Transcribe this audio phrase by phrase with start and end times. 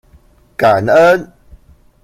[0.57, 1.31] 感恩！